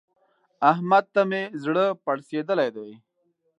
احمد 0.71 1.05
ته 1.13 1.21
مې 1.29 1.43
زړه 1.63 1.85
پړسېدلی 2.03 2.69
دی. 2.75 2.91